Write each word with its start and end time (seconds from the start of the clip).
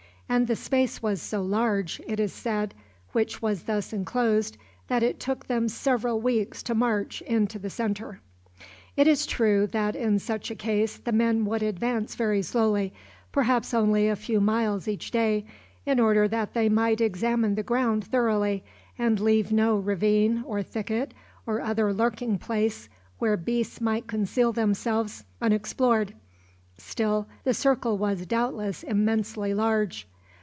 And 0.31 0.47
the 0.47 0.55
space 0.55 1.03
was 1.03 1.21
so 1.21 1.41
large, 1.41 1.99
it 2.07 2.17
is 2.17 2.31
said, 2.31 2.73
which 3.11 3.41
was 3.41 3.63
thus 3.63 3.91
inclosed, 3.91 4.55
that 4.87 5.03
it 5.03 5.19
took 5.19 5.47
them 5.47 5.67
several 5.67 6.21
weeks 6.21 6.63
to 6.63 6.73
march 6.73 7.21
in 7.23 7.47
to 7.47 7.59
the 7.59 7.69
centre. 7.69 8.21
It 8.95 9.07
is 9.09 9.25
true 9.25 9.67
that 9.73 9.93
in 9.93 10.19
such 10.19 10.49
a 10.49 10.55
case 10.55 10.95
the 10.95 11.11
men 11.11 11.43
would 11.47 11.61
advance 11.61 12.15
very 12.15 12.41
slowly, 12.43 12.93
perhaps 13.33 13.73
only 13.73 14.07
a 14.07 14.15
few 14.15 14.39
miles 14.39 14.87
each 14.87 15.11
day, 15.11 15.43
in 15.85 15.99
order 15.99 16.29
that 16.29 16.53
they 16.53 16.69
might 16.69 17.01
examine 17.01 17.55
the 17.55 17.61
ground 17.61 18.05
thoroughly, 18.05 18.63
and 18.97 19.19
leave 19.19 19.51
no 19.51 19.75
ravine, 19.75 20.45
or 20.47 20.63
thicket, 20.63 21.13
or 21.45 21.59
other 21.59 21.91
lurking 21.93 22.37
place, 22.37 22.87
where 23.19 23.35
beasts 23.35 23.81
might 23.81 24.07
conceal 24.07 24.53
themselves, 24.53 25.25
unexplored. 25.41 26.13
Still, 26.77 27.27
the 27.43 27.53
circle 27.53 27.97
was 27.97 28.25
doubtless 28.25 28.83
immensely 28.83 29.53
large. 29.53 30.07